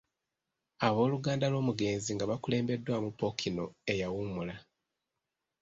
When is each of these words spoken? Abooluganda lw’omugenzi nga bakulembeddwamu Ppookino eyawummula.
Abooluganda 0.87 1.45
lw’omugenzi 1.49 2.09
nga 2.13 2.25
bakulembeddwamu 2.31 3.09
Ppookino 3.11 3.65
eyawummula. 3.91 4.55